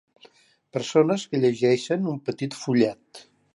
[0.77, 3.25] Persones que llegeixen un petit fullet.